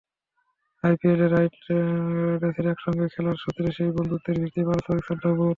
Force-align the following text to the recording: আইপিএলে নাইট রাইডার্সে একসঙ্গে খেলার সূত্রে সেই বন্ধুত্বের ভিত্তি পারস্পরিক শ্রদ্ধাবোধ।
আইপিএলে 0.83 1.27
নাইট 1.33 1.55
রাইডার্সে 1.69 2.69
একসঙ্গে 2.73 3.05
খেলার 3.13 3.37
সূত্রে 3.43 3.67
সেই 3.77 3.91
বন্ধুত্বের 3.97 4.35
ভিত্তি 4.41 4.61
পারস্পরিক 4.67 5.03
শ্রদ্ধাবোধ। 5.07 5.49